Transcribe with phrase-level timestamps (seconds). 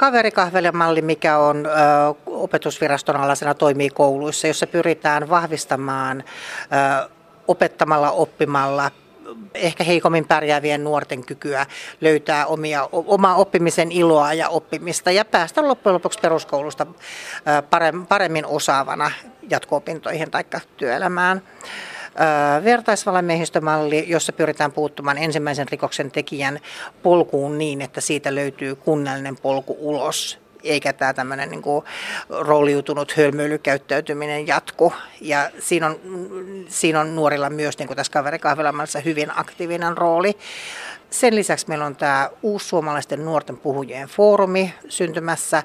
[0.00, 1.70] kaverikahvelemalli, mikä on ö,
[2.26, 7.08] opetusviraston alaisena toimii kouluissa, jossa pyritään vahvistamaan ö,
[7.48, 8.90] opettamalla, oppimalla
[9.54, 11.66] ehkä heikommin pärjäävien nuorten kykyä
[12.00, 16.86] löytää omia, omaa oppimisen iloa ja oppimista ja päästä loppujen lopuksi peruskoulusta
[18.08, 19.10] paremmin osaavana
[19.50, 20.44] jatko-opintoihin tai
[20.76, 21.42] työelämään
[22.64, 26.60] vertaisvalemiehistömalli, jossa pyritään puuttumaan ensimmäisen rikoksen tekijän
[27.02, 31.84] polkuun niin, että siitä löytyy kunnollinen polku ulos eikä tämä tämmöinen niin kuin
[32.28, 34.92] rooliutunut hölmöilykäyttäytyminen jatku.
[35.20, 36.00] Ja siinä on,
[36.68, 40.38] siinä on nuorilla myös, niin kuin tässä kaverikahvelamassa, hyvin aktiivinen rooli.
[41.10, 45.62] Sen lisäksi meillä on tämä uusi suomalaisten nuorten puhujien foorumi syntymässä,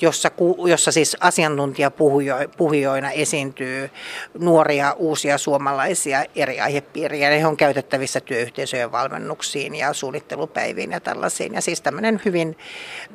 [0.00, 0.30] jossa,
[0.66, 3.90] jossa siis asiantuntijapuhujoina esiintyy
[4.38, 7.30] nuoria uusia suomalaisia eri aihepiiriä.
[7.30, 11.54] Ne on käytettävissä työyhteisöjen valmennuksiin ja suunnittelupäiviin ja tällaisiin.
[11.54, 12.58] Ja siis tämmöinen hyvin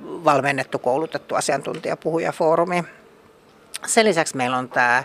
[0.03, 2.83] valmennettu, koulutettu asiantuntijapuhujafoorumi.
[3.87, 5.03] Sen lisäksi meillä on tämä,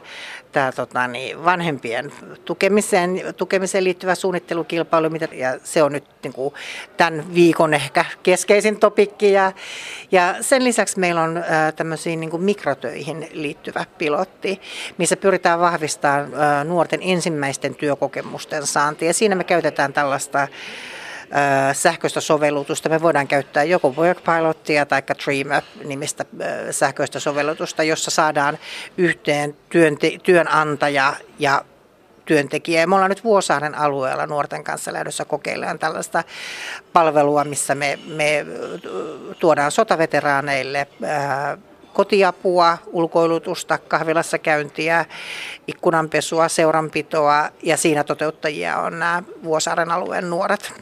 [0.52, 2.12] tämä tota, niin, vanhempien
[2.44, 6.54] tukemiseen, tukemiseen liittyvä suunnittelukilpailu, mitä, ja se on nyt niin kuin,
[6.96, 9.32] tämän viikon ehkä keskeisin topikki.
[9.32, 9.52] Ja,
[10.12, 14.60] ja sen lisäksi meillä on ää, tämmöisiin niin kuin mikrotöihin liittyvä pilotti,
[14.98, 19.12] missä pyritään vahvistamaan ää, nuorten ensimmäisten työkokemusten saantia.
[19.12, 20.48] Siinä me käytetään tällaista
[21.72, 22.88] sähköistä sovellutusta.
[22.88, 26.24] Me voidaan käyttää joko Workpilotia tai DreamUp-nimistä
[26.70, 28.58] sähköistä sovellutusta, jossa saadaan
[28.98, 31.64] yhteen työnte- työnantaja ja
[32.24, 32.86] työntekijä.
[32.86, 36.24] Me ollaan nyt Vuosaaren alueella nuorten kanssa lähdössä kokeilemaan tällaista
[36.92, 38.46] palvelua, missä me, me
[39.38, 40.86] tuodaan sotaveteraaneille
[41.92, 45.04] kotiapua, ulkoilutusta, kahvilassa käyntiä,
[45.66, 50.72] ikkunanpesua, seuranpitoa ja siinä toteuttajia on nämä Vuosaaren alueen nuoret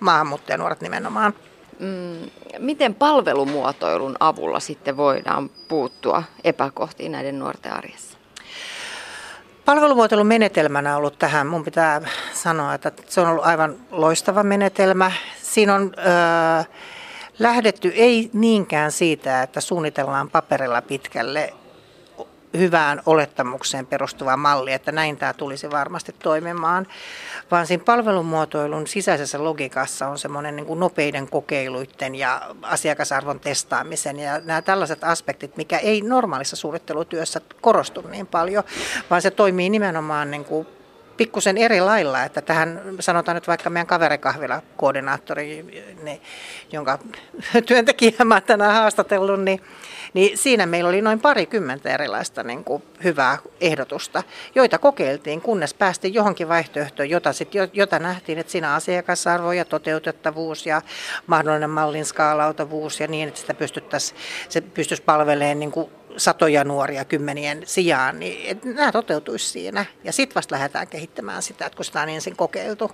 [0.00, 1.34] maahanmuuttajanuoret nimenomaan.
[1.78, 8.18] Mm, miten palvelumuotoilun avulla sitten voidaan puuttua epäkohtiin näiden nuorten arjessa?
[9.64, 12.00] Palvelumuotoilun menetelmänä on ollut tähän, mun pitää
[12.32, 15.12] sanoa, että se on ollut aivan loistava menetelmä.
[15.42, 16.64] Siinä on ö,
[17.38, 21.54] lähdetty ei niinkään siitä, että suunnitellaan paperilla pitkälle
[22.58, 26.86] hyvään olettamukseen perustuva malli, että näin tämä tulisi varmasti toimimaan,
[27.50, 34.62] vaan siinä palvelumuotoilun sisäisessä logiikassa on semmoinen niin nopeiden kokeiluiden ja asiakasarvon testaamisen ja nämä
[34.62, 38.64] tällaiset aspektit, mikä ei normaalissa suunnittelutyössä korostu niin paljon,
[39.10, 40.66] vaan se toimii nimenomaan niin kuin
[41.20, 45.64] pikkusen eri lailla, että tähän sanotaan nyt vaikka meidän kaverikahvila-koordinaattori,
[46.02, 46.20] niin,
[46.72, 46.98] jonka
[47.66, 49.60] työntekijä mä tänään haastatellut, niin
[50.14, 54.22] niin siinä meillä oli noin parikymmentä erilaista niin kuin hyvää ehdotusta,
[54.54, 60.66] joita kokeiltiin, kunnes päästiin johonkin vaihtoehtoon, jota, sit, jota nähtiin, että siinä asiakasarvo ja toteutettavuus
[60.66, 60.82] ja
[61.26, 67.04] mahdollinen mallin skaalautavuus ja niin, että sitä pystyttäisiin, se pystyisi palvelemaan niin kuin satoja nuoria
[67.04, 69.84] kymmenien sijaan, niin että nämä toteutuisi siinä.
[70.04, 72.90] Ja sitten vasta lähdetään kehittämään sitä, että kun sitä on ensin kokeiltu.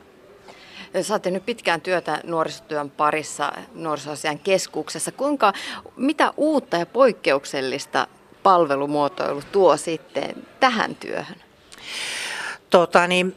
[1.03, 5.13] Saatte nyt pitkään työtä nuorisotyön parissa nuorisoasian keskuksessa.
[5.13, 5.53] Kuinka,
[5.97, 8.07] mitä uutta ja poikkeuksellista
[8.43, 11.43] palvelumuotoilu tuo sitten tähän työhön?
[12.71, 13.37] Tota, niin,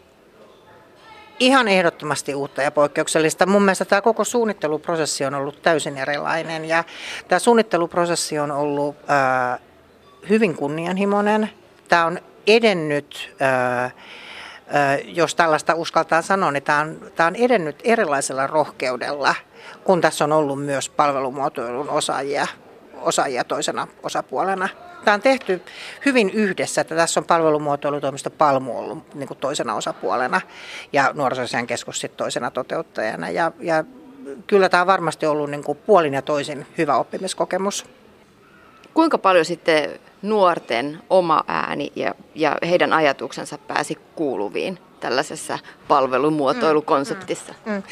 [1.39, 3.45] ihan ehdottomasti uutta ja poikkeuksellista.
[3.45, 6.83] Mun mielestä tämä koko suunnitteluprosessi on ollut täysin erilainen ja
[7.27, 9.59] tämä suunnitteluprosessi on ollut äh,
[10.29, 11.49] hyvin kunnianhimoinen.
[11.87, 13.35] Tämä on edennyt
[15.05, 19.35] jos tällaista uskaltaa sanoa, niin tämä on, tämä on edennyt erilaisella rohkeudella,
[19.83, 22.47] kun tässä on ollut myös palvelumuotoilun osaajia,
[23.01, 24.69] osaajia toisena osapuolena.
[25.05, 25.61] Tämä on tehty
[26.05, 30.41] hyvin yhdessä, että tässä on palvelumuotoilutoimisto Palmu ollut niin kuin toisena osapuolena
[30.93, 33.29] ja nuorisosian keskus sitten toisena toteuttajana.
[33.29, 33.83] Ja, ja
[34.47, 37.85] kyllä tämä on varmasti ollut niin kuin puolin ja toisin hyvä oppimiskokemus.
[38.99, 47.53] Kuinka paljon sitten nuorten oma ääni ja, ja heidän ajatuksensa pääsi kuuluviin tällaisessa palvelumuotoilukonseptissa?
[47.65, 47.83] Mm, mm, mm.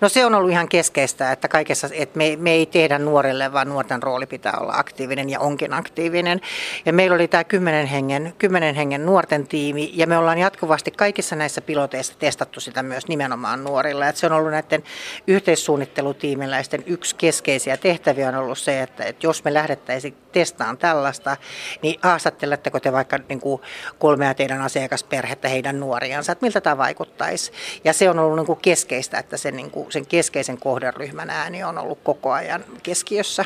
[0.00, 3.68] No se on ollut ihan keskeistä, että kaikessa, että me, me ei tehdä nuorille, vaan
[3.68, 6.40] nuorten rooli pitää olla aktiivinen ja onkin aktiivinen.
[6.86, 11.36] Ja meillä oli tämä kymmenen hengen, kymmenen hengen nuorten tiimi ja me ollaan jatkuvasti kaikissa
[11.36, 14.08] näissä piloteissa testattu sitä myös nimenomaan nuorilla.
[14.08, 14.82] Että se on ollut näiden
[15.26, 21.36] yhteissuunnittelutiimiläisten yksi keskeisiä tehtäviä on ollut se, että, että jos me lähdettäisiin testaan tällaista,
[21.82, 23.62] niin haastatteletteko te vaikka niin kuin
[23.98, 27.52] kolmea teidän asiakasperhettä heidän nuoriansa, että miltä tämä vaikuttaisi.
[27.84, 31.64] Ja se on ollut niin kuin keskeistä, että sen, niin kuin, sen keskeisen kohderyhmän ääni
[31.64, 33.44] on ollut koko ajan keskiössä.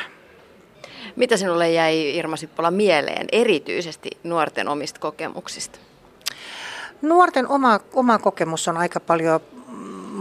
[1.15, 5.79] Mitä sinulle jäi Irma Sippola mieleen erityisesti nuorten omista kokemuksista?
[7.01, 9.39] Nuorten oma, oma kokemus on aika paljon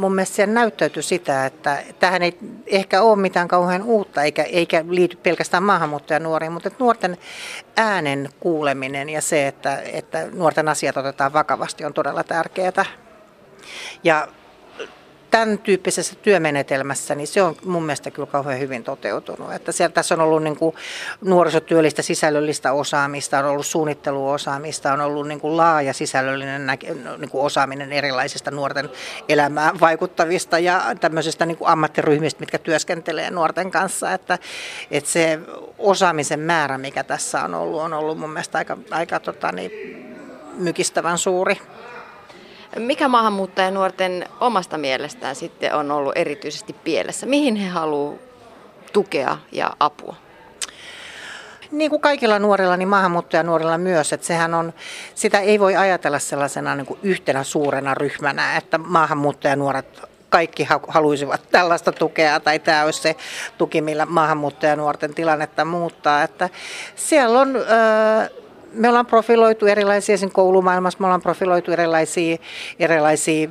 [0.00, 4.85] mun mielestä siellä näyttäytyi sitä, että tähän ei ehkä ole mitään kauhean uutta, eikä, eikä
[4.88, 7.19] liity pelkästään maahanmuuttajanuoriin, mutta että nuorten
[7.76, 12.85] äänen kuuleminen ja se, että, että nuorten asiat otetaan vakavasti on todella tärkeää.
[14.05, 14.29] Ja
[15.31, 19.53] tämän tyyppisessä työmenetelmässä, niin se on mun mielestä kyllä kauhean hyvin toteutunut.
[19.53, 20.77] Että siellä tässä on ollut niin kuin
[21.21, 27.44] nuorisotyöllistä sisällöllistä osaamista, on ollut suunnitteluosaamista, on ollut niin kuin laaja sisällöllinen näke, niin kuin
[27.44, 28.91] osaaminen erilaisista nuorten
[29.29, 34.12] elämään vaikuttavista ja tämmöisistä niin kuin ammattiryhmistä, mitkä työskentelee nuorten kanssa.
[34.12, 34.38] Että,
[34.91, 35.38] että se
[35.79, 39.71] osaamisen määrä, mikä tässä on ollut, on ollut mun mielestä aika, aika tota, niin,
[40.55, 41.61] mykistävän suuri.
[42.77, 47.27] Mikä maahanmuuttajanuorten omasta mielestään sitten on ollut erityisesti pielessä?
[47.27, 48.21] Mihin he haluavat
[48.93, 50.17] tukea ja apua?
[51.71, 54.73] Niin kuin kaikilla nuorilla, niin maahanmuuttajanuorilla myös, että sehän on,
[55.15, 61.93] sitä ei voi ajatella sellaisena niin kuin yhtenä suurena ryhmänä, että maahanmuuttajanuoret kaikki haluaisivat tällaista
[61.93, 63.17] tukea tai tämä olisi se
[63.59, 66.23] tuki, millä maahanmuuttajanuorten tilannetta muuttaa.
[66.23, 66.49] Että
[66.97, 67.55] siellä on
[68.73, 72.37] me ollaan profiloitu erilaisia sen koulumaailmassa, me ollaan profiloitu erilaisia,
[72.79, 73.49] erilaisia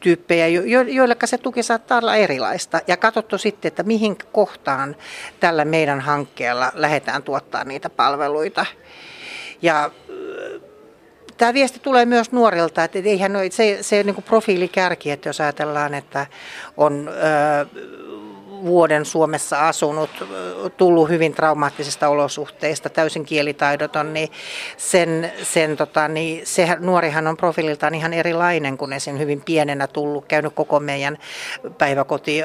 [0.00, 2.80] tyyppejä, jo, joille se tuki saattaa olla erilaista.
[2.86, 4.96] Ja katsottu sitten, että mihin kohtaan
[5.40, 8.66] tällä meidän hankkeella lähdetään tuottaa niitä palveluita.
[9.62, 9.90] Ja
[11.38, 16.26] Tämä viesti tulee myös nuorilta, että eihän se, se niin profiilikärki, että jos ajatellaan, että
[16.76, 17.10] on
[18.64, 20.10] vuoden Suomessa asunut,
[20.76, 24.28] tullut hyvin traumaattisista olosuhteista, täysin kielitaidoton, niin,
[24.76, 29.18] sen, sen, tota, niin se nuorihan on profiililtaan ihan erilainen kuin esim.
[29.18, 31.18] hyvin pienenä tullut, käynyt koko meidän
[31.78, 32.42] päiväkoti,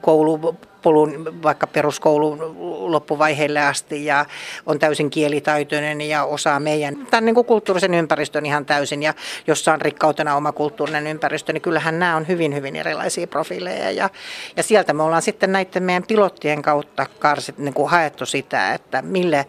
[0.00, 2.56] koulu, polun vaikka peruskoulun
[2.92, 4.26] loppuvaiheelle asti ja
[4.66, 9.14] on täysin kielitaitoinen ja osaa meidän tämän niin kuin kulttuurisen ympäristön ihan täysin ja
[9.46, 14.10] jossa on rikkautena oma kulttuurinen ympäristö, niin kyllähän nämä on hyvin, hyvin erilaisia profiileja ja,
[14.56, 19.02] ja sieltä me ollaan sitten näiden meidän pilottien kautta karsit, niin kuin haettu sitä, että
[19.02, 19.46] mille,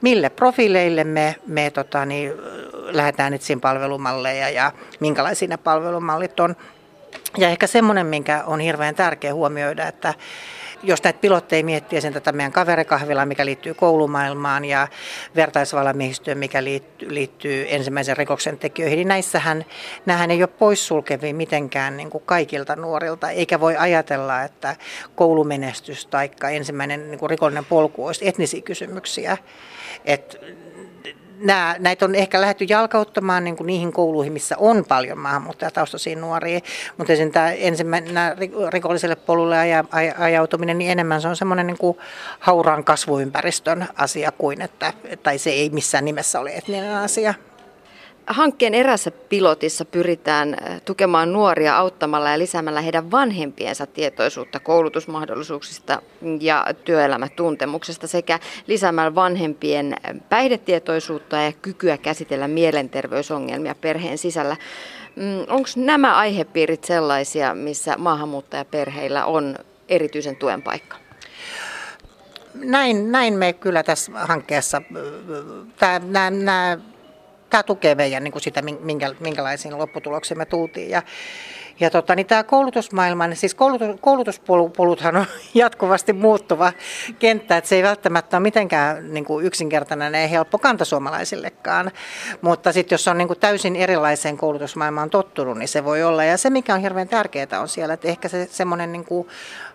[0.00, 2.32] mille profiileille me, me tota, niin,
[2.72, 6.56] lähdetään etsiin palvelumalleja ja minkälaisia ne palvelumallit on.
[7.38, 10.14] Ja ehkä semmoinen, minkä on hirveän tärkeä huomioida, että
[10.82, 14.88] jos näitä pilotteja miettii sen tätä meidän kaverikahvilaa, mikä liittyy koulumaailmaan ja
[15.36, 19.64] vertaisvalamiehistöön, mikä liittyy, liittyy ensimmäisen rikoksen tekijöihin, niin näissähän
[20.06, 24.76] nämähän ei ole poissulkevia mitenkään niin kuin kaikilta nuorilta, eikä voi ajatella, että
[25.14, 29.36] koulumenestys tai ensimmäinen niin kuin rikollinen polku olisi etnisiä kysymyksiä.
[30.04, 30.40] Et
[31.42, 36.60] nämä, näitä on ehkä lähdetty jalkauttamaan niin kuin niihin kouluihin, missä on paljon maahanmuuttajataustaisia nuoria,
[36.98, 38.14] mutta sen tämä ensimmäinen
[38.72, 39.84] rikolliselle polulle aja,
[40.18, 41.98] ajautuminen, niin enemmän se on semmoinen niin kuin
[42.40, 44.92] hauraan kasvuympäristön asia kuin, että,
[45.22, 47.34] tai se ei missään nimessä ole etninen asia.
[48.32, 56.02] Hankkeen erässä pilotissa pyritään äh, tukemaan nuoria auttamalla ja lisäämällä heidän vanhempiensa tietoisuutta koulutusmahdollisuuksista
[56.40, 59.96] ja työelämätuntemuksesta sekä lisäämällä vanhempien
[60.28, 64.56] päihdetietoisuutta ja kykyä käsitellä mielenterveysongelmia perheen sisällä.
[65.16, 69.58] Mm, Onko nämä aihepiirit sellaisia, missä maahanmuuttajaperheillä on
[69.88, 70.96] erityisen tuen paikka?
[72.54, 74.82] Näin, näin me kyllä tässä hankkeessa,
[75.78, 76.78] tämä, nämä, nämä
[77.52, 80.90] tämä tukee meidän niin kuin sitä, minkä, minkälaisiin lopputuloksiin me tultiin.
[80.90, 81.02] Ja,
[81.82, 86.72] ja tota, niin tämä koulutusmaailma, niin siis koulutus, koulutuspoluthan on jatkuvasti muuttuva
[87.18, 91.90] kenttä, että se ei välttämättä ole mitenkään niin kuin yksinkertainen ja helppo kantasuomalaisillekaan.
[92.40, 96.24] Mutta sitten jos on niin kuin täysin erilaiseen koulutusmaailmaan tottunut, niin se voi olla.
[96.24, 99.06] Ja se, mikä on hirveän tärkeää on siellä, että ehkä se semmoinen niin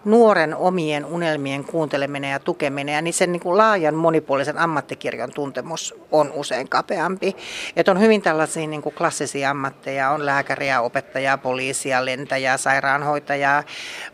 [0.05, 5.95] nuoren omien unelmien kuunteleminen ja tukeminen ja niin sen niin kuin laajan monipuolisen ammattikirjon tuntemus
[6.11, 7.35] on usein kapeampi.
[7.75, 13.63] Että on hyvin tällaisia niin kuin klassisia ammatteja, on lääkäriä, opettajaa, poliisia, lentäjää, sairaanhoitajaa,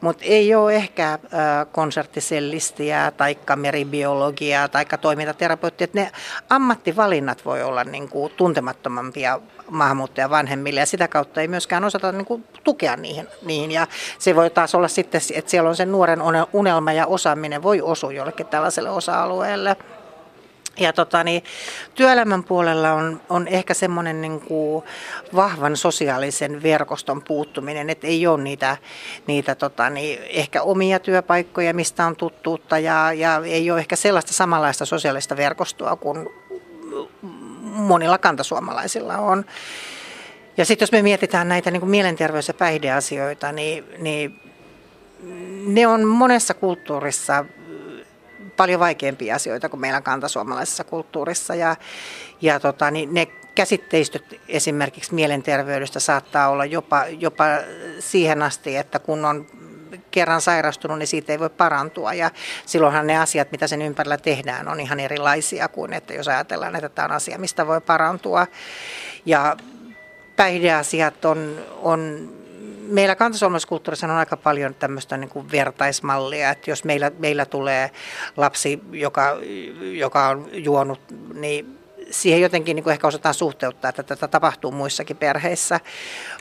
[0.01, 1.19] mutta ei ole ehkä
[1.71, 5.87] konserttisellistiä tai meribiologiaa tai toimintaterapeuttia.
[5.93, 6.11] Ne
[6.49, 12.25] ammattivalinnat voi olla niin kuin tuntemattomampia maahanmuuttajan vanhemmille ja sitä kautta ei myöskään osata niin
[12.25, 13.71] kuin, tukea niihin, niihin.
[13.71, 13.87] Ja
[14.19, 16.19] se voi taas olla sitten, että siellä on sen nuoren
[16.53, 19.77] unelma ja osaaminen voi osua jollekin tällaiselle osa-alueelle.
[20.79, 21.43] Ja tota, niin,
[21.95, 24.83] työelämän puolella on, on ehkä semmoinen niin kuin
[25.35, 28.77] vahvan sosiaalisen verkoston puuttuminen, että ei ole niitä,
[29.27, 34.33] niitä tota, niin, ehkä omia työpaikkoja, mistä on tuttuutta ja, ja ei ole ehkä sellaista
[34.33, 36.29] samanlaista sosiaalista verkostoa kuin
[37.61, 39.45] monilla kantasuomalaisilla on.
[40.57, 44.39] Ja sitten jos me mietitään näitä niin kuin mielenterveys- ja päihdeasioita, niin, niin
[45.67, 47.45] ne on monessa kulttuurissa
[48.57, 51.55] paljon vaikeampia asioita kuin meillä kantasuomalaisessa kulttuurissa.
[51.55, 51.75] Ja,
[52.41, 57.45] ja tota, niin ne käsitteistöt esimerkiksi mielenterveydestä saattaa olla jopa, jopa
[57.99, 59.47] siihen asti, että kun on
[60.11, 62.13] kerran sairastunut, niin siitä ei voi parantua.
[62.13, 62.31] Ja
[62.65, 66.89] silloinhan ne asiat, mitä sen ympärillä tehdään, on ihan erilaisia kuin, että jos ajatellaan, että
[66.89, 68.47] tämä on asia, mistä voi parantua.
[69.25, 69.57] Ja
[70.35, 72.29] päihdeasiat on, on
[72.87, 77.91] meillä kantasuomalaiskulttuurissa on aika paljon tämmöistä niin kuin vertaismallia, että jos meillä, meillä tulee
[78.37, 79.37] lapsi, joka,
[79.79, 80.99] joka on juonut,
[81.33, 81.79] niin
[82.11, 85.79] siihen jotenkin niin kuin ehkä osataan suhteuttaa, että tätä tapahtuu muissakin perheissä.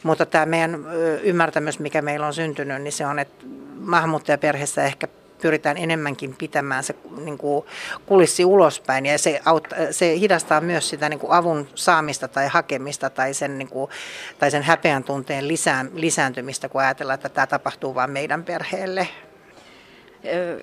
[0.03, 0.87] Mutta tämä meidän
[1.23, 3.45] ymmärtämys, mikä meillä on syntynyt, niin se on, että
[3.81, 5.09] maahanmuuttajaperheessä ehkä
[5.43, 6.95] pyritään enemmänkin pitämään se
[7.25, 7.67] niin kuin
[8.07, 13.11] kulissi ulospäin ja se, aut, se hidastaa myös sitä niin kuin avun saamista tai hakemista
[13.11, 13.91] tai sen, niin kuin,
[14.39, 19.09] tai sen häpeän tunteen lisään, lisääntymistä, kun ajatellaan, että tämä tapahtuu vain meidän perheelle.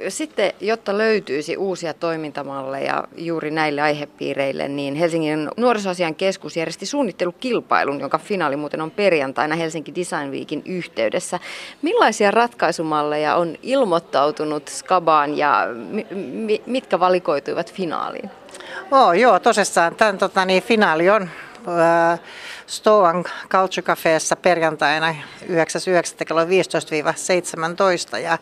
[0.09, 8.17] Sitten, jotta löytyisi uusia toimintamalleja juuri näille aihepiireille, niin Helsingin nuorisoasian keskus järjesti suunnittelukilpailun, jonka
[8.17, 11.39] finaali muuten on perjantaina Helsinki Design Weekin yhteydessä.
[11.81, 15.67] Millaisia ratkaisumalleja on ilmoittautunut Skabaan ja
[16.65, 18.29] mitkä valikoituivat finaaliin?
[18.91, 19.95] Oh, joo, tosissaan.
[19.95, 22.19] Tämän tota, niin, finaali on äh,
[22.67, 26.25] Stoan Culture Cafeessa perjantaina 9.9.
[26.25, 26.47] kello 15-17.
[28.17, 28.37] Ja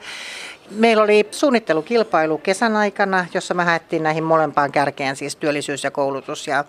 [0.72, 6.48] Meillä oli suunnittelukilpailu kesän aikana, jossa me haettiin näihin molempaan kärkeen, siis työllisyys ja koulutus
[6.48, 6.66] ja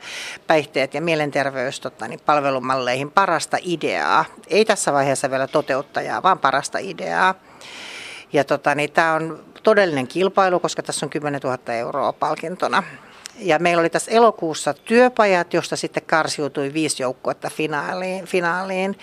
[0.47, 4.25] päihteet ja mielenterveys tota, niin palvelumalleihin parasta ideaa.
[4.47, 7.35] Ei tässä vaiheessa vielä toteuttajaa, vaan parasta ideaa.
[8.33, 12.83] Ja tota, niin, tämä on todellinen kilpailu, koska tässä on 10 000 euroa palkintona.
[13.39, 18.27] Ja meillä oli tässä elokuussa työpajat, josta sitten karsiutui viisi joukkuetta finaaliin.
[18.27, 18.99] finaaliin.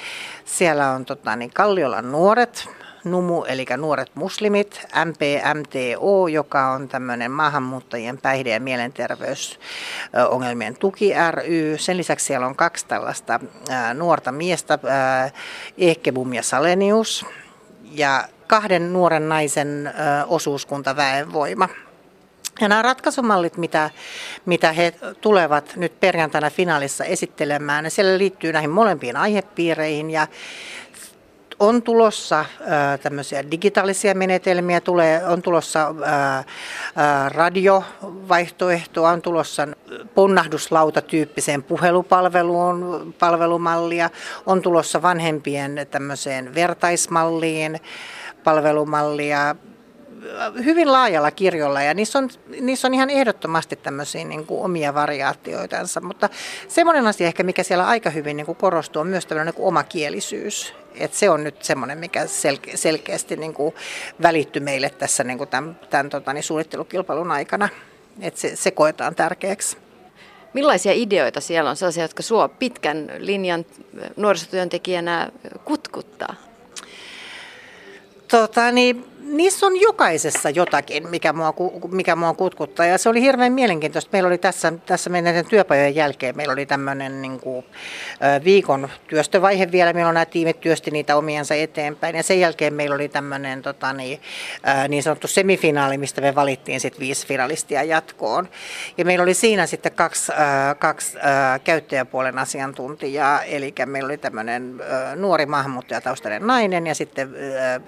[0.46, 2.70] Siellä on tota, niin Kalliolan nuoret,
[3.06, 11.78] NUMU, eli Nuoret muslimit, MPMTO, joka on tämmöinen maahanmuuttajien päihde- ja mielenterveysongelmien tuki ry.
[11.78, 13.40] Sen lisäksi siellä on kaksi tällaista
[13.94, 14.80] nuorta miestä,
[15.78, 17.26] Ehkebum ja Salenius,
[17.92, 19.94] ja kahden nuoren naisen
[20.28, 21.70] osuuskunta Väenvoima.
[22.62, 23.90] Ja nämä ratkaisumallit, mitä,
[24.46, 30.28] mitä he tulevat nyt perjantaina finaalissa esittelemään, ne siellä liittyy näihin molempiin aihepiireihin ja
[31.60, 36.44] on tulossa ää, tämmöisiä digitaalisia menetelmiä, tulee, on tulossa ää,
[36.96, 39.68] ää, radiovaihtoehtoa, on tulossa
[40.16, 44.10] ponnahduslautatyyppiseen puhelupalveluun palvelumallia,
[44.46, 47.80] on tulossa vanhempien tämmöiseen vertaismalliin
[48.44, 49.56] palvelumallia,
[50.66, 52.30] hyvin laajalla kirjolla ja niissä on,
[52.62, 56.30] niissä on ihan ehdottomasti tämmöisiä niin kuin omia variaatioitansa, mutta
[56.68, 60.74] semmoinen asia ehkä, mikä siellä aika hyvin niin kuin korostuu, on myös tämmöinen niin omakielisyys.
[60.96, 63.76] Et se on nyt semmoinen, mikä selke- selkeästi niin kuin
[64.22, 67.70] välitty meille tässä niin kuin tämän, tämän tota, niin suunnittelukilpailun aikana.
[68.22, 69.78] Et se, se koetaan tärkeäksi.
[70.54, 73.66] Millaisia ideoita siellä on, sellaisia, jotka suo pitkän linjan
[74.16, 75.30] nuorisotyöntekijänä
[75.66, 76.36] kutkuttaa?
[78.28, 81.54] Tota, niin, niissä on jokaisessa jotakin, mikä mua,
[81.92, 82.86] mikä mua kutkuttaa.
[82.86, 84.10] Ja se oli hirveän mielenkiintoista.
[84.14, 87.66] Meillä oli tässä, tässä meidän työpajojen jälkeen, meillä oli tämmöinen niin kuin,
[88.44, 89.94] viikon työstövaihe vielä.
[89.94, 92.16] Meillä on nämä tiimit työsti niitä omiansa eteenpäin.
[92.16, 94.22] Ja sen jälkeen meillä oli tämmöinen tota, niin,
[94.90, 98.50] niin sanottu semifinaali, mistä me valittiin sitten viisi finalistia jatkoon.
[98.98, 100.32] Ja meillä oli siinä sitten kaksi,
[100.80, 101.18] kaksi
[101.64, 103.44] käyttäjäpuolen asiantuntijaa.
[103.44, 104.82] Eli meillä oli tämmöinen
[105.16, 107.30] nuori maahanmuuttajataustainen nainen ja sitten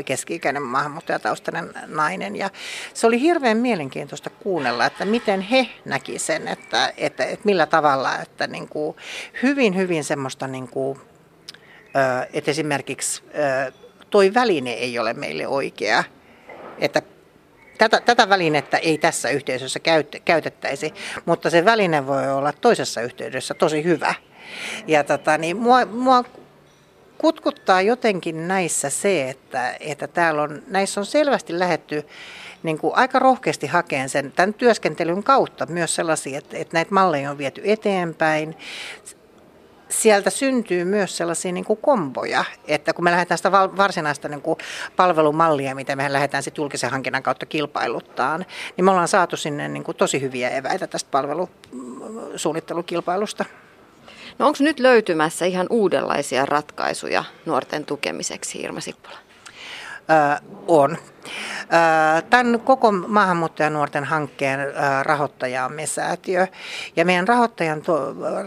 [0.05, 2.35] keski-ikäinen maahanmuuttajataustainen taustainen nainen.
[2.35, 2.49] Ja
[2.93, 8.19] se oli hirveän mielenkiintoista kuunnella, että miten he näki sen, että, että, että millä tavalla,
[8.19, 8.97] että niin kuin
[9.43, 10.99] hyvin, hyvin semmoista, niin kuin,
[12.33, 13.23] että esimerkiksi
[14.09, 16.03] toi väline ei ole meille oikea,
[16.79, 17.01] että
[17.77, 20.93] Tätä, tätä välinettä ei tässä yhteisössä käyt, käytettäisi,
[21.25, 24.15] mutta se väline voi olla toisessa yhteydessä tosi hyvä.
[24.87, 26.23] Ja tota, niin mua, mua
[27.17, 32.05] kutkuttaa jotenkin näissä se, että, että täällä on, näissä on selvästi lähetty
[32.63, 37.31] niin kuin aika rohkeasti hakeen sen tämän työskentelyn kautta myös sellaisia, että, että näitä malleja
[37.31, 38.57] on viety eteenpäin.
[39.89, 44.59] Sieltä syntyy myös sellaisia niin kuin komboja, että kun me lähdetään sitä varsinaista niin kuin
[44.95, 48.45] palvelumallia, mitä me lähdetään sitten julkisen hankinnan kautta kilpailuttaan,
[48.77, 53.45] niin me ollaan saatu sinne niin kuin tosi hyviä eväitä tästä palvelusuunnittelukilpailusta.
[54.39, 59.17] No onko nyt löytymässä ihan uudenlaisia ratkaisuja nuorten tukemiseksi, Irma Sippola?
[60.09, 60.97] Öö, on.
[62.29, 64.59] Tämän koko maahanmuuttajanuorten hankkeen
[65.03, 66.47] rahoittaja on MESäätiö.
[66.95, 67.83] Ja meidän rahoittajan,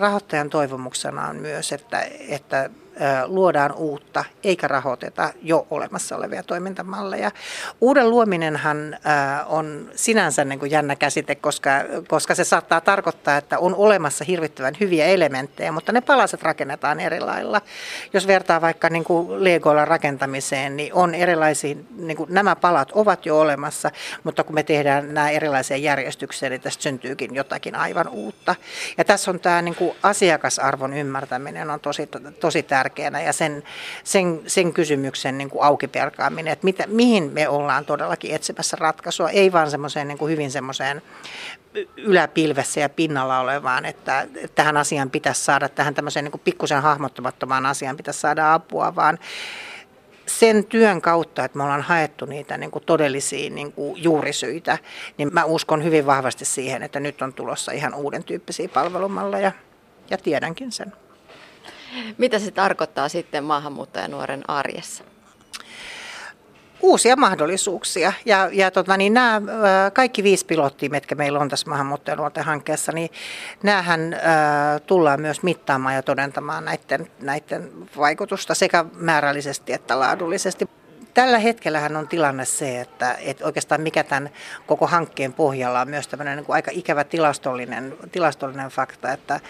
[0.01, 2.71] rahoittajan toivomuksena on myös, että, että
[3.27, 7.31] luodaan uutta eikä rahoiteta jo olemassa olevia toimintamalleja.
[7.81, 8.99] Uuden luominenhan
[9.47, 11.71] on sinänsä niin kuin jännä käsite, koska,
[12.09, 17.21] koska se saattaa tarkoittaa, että on olemassa hirvittävän hyviä elementtejä, mutta ne palaset rakennetaan eri
[17.21, 17.61] lailla.
[18.13, 23.27] Jos vertaa vaikka niin kuin Legoilla rakentamiseen, niin on erilaisia, niin kuin nämä palat ovat
[23.27, 23.91] jo olemassa,
[24.25, 28.55] mutta kun me tehdään nämä erilaisia järjestyksiä, niin tästä syntyykin jotakin aivan uutta.
[28.99, 32.09] Ja tässä on tämä niin kuin asiakasarvon ymmärtäminen on tosi,
[32.41, 33.63] tosi tärkeänä ja sen,
[34.05, 39.53] sen, sen kysymyksen niin kuin aukiperkaaminen, että mitä, mihin me ollaan todellakin etsimässä ratkaisua, ei
[39.53, 41.03] vaan semmoiseen niin kuin hyvin semmoiseen
[41.97, 47.67] yläpilvessä ja pinnalla olevaan, että tähän asiaan pitäisi saada, tähän tämmöiseen niin kuin pikkusen hahmottamattomaan
[47.67, 49.19] asiaan pitäisi saada apua, vaan
[50.27, 54.79] sen työn kautta, että me ollaan haettu niitä niin kuin todellisia niin kuin juurisyitä,
[55.19, 59.53] niin mä uskon hyvin vahvasti siihen, että nyt on tulossa ihan uuden tyyppisiä palvelumalleja
[60.11, 60.93] ja tiedänkin sen.
[62.19, 65.05] Mitä se tarkoittaa sitten maahanmuuttajanuoren arjessa?
[66.83, 68.13] uusia mahdollisuuksia.
[68.25, 69.43] Ja, ja tota, niin nämä
[69.93, 73.11] kaikki viisi pilottia, mitkä meillä on tässä maahanmuuttajanuorten hankkeessa, niin
[73.63, 74.21] näähän äh,
[74.87, 80.69] tullaan myös mittaamaan ja todentamaan näiden, näiden vaikutusta sekä määrällisesti että laadullisesti.
[81.15, 84.31] Tällä hetkellähän on tilanne se, että, että oikeastaan mikä tämän
[84.67, 89.41] koko hankkeen pohjalla on myös tämmöinen niin kuin aika ikävä tilastollinen, tilastollinen fakta, että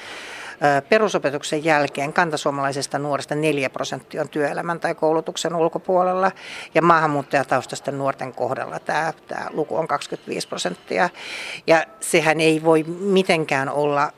[0.88, 6.33] Perusopetuksen jälkeen kantasuomalaisista nuorista 4 prosenttia on työelämän tai koulutuksen ulkopuolella
[6.75, 11.09] ja maahanmuuttajataustaisten nuorten kohdalla tämä, tämä luku on 25 prosenttia.
[11.67, 14.12] Ja sehän ei voi mitenkään olla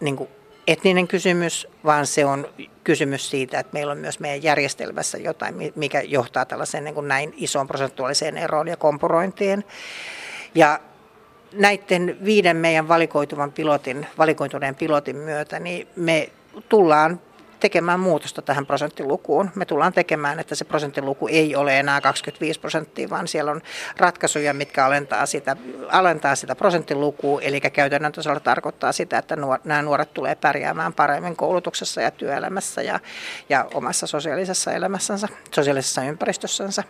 [0.00, 0.30] niin kuin
[0.66, 2.48] etninen kysymys, vaan se on
[2.84, 7.34] kysymys siitä, että meillä on myös meidän järjestelmässä jotain, mikä johtaa tällaiseen niin kuin näin
[7.36, 9.64] isoon prosentuaaliseen eroon ja kompurointiin.
[10.54, 10.80] Ja
[11.52, 16.30] näiden viiden meidän valikoituvan pilotin, valikoituneen pilotin myötä, niin me
[16.68, 17.20] tullaan
[17.60, 19.50] tekemään muutosta tähän prosenttilukuun.
[19.54, 23.62] Me tullaan tekemään, että se prosenttiluku ei ole enää 25 prosenttia, vaan siellä on
[23.96, 25.56] ratkaisuja, mitkä alentaa sitä,
[25.88, 27.40] alentaa sitä prosenttilukua.
[27.40, 32.82] Eli käytännön tasolla tarkoittaa sitä, että nuor, nämä nuoret tulee pärjäämään paremmin koulutuksessa ja työelämässä
[32.82, 33.00] ja,
[33.48, 36.84] ja omassa sosiaalisessa elämässänsä, sosiaalisessa ympäristössänsä.